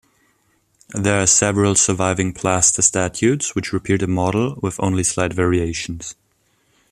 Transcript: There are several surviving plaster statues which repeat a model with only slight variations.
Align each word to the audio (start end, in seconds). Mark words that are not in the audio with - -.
There 0.95 1.21
are 1.21 1.27
several 1.27 1.75
surviving 1.75 2.33
plaster 2.33 2.81
statues 2.81 3.51
which 3.53 3.71
repeat 3.71 4.01
a 4.01 4.07
model 4.07 4.57
with 4.59 4.79
only 4.79 5.03
slight 5.03 5.31
variations. 5.31 6.15